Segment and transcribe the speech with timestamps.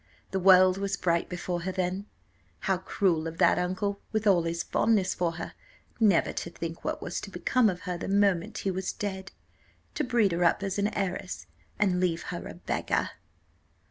[0.31, 2.07] The world was bright before her then.
[2.61, 5.53] How cruel of that uncle, with all his fondness for her,
[5.99, 9.31] never to think what was to become of her the moment he was dead:
[9.93, 11.45] to breed her up as an heiress,
[11.77, 13.11] and leave her a beggar!"